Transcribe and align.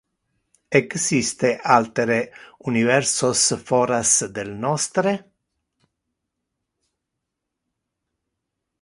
Existe 0.77 1.49
altere 1.73 2.17
universos 2.71 3.43
foras 3.69 4.15
del 4.39 4.51
nostre? 4.65 5.15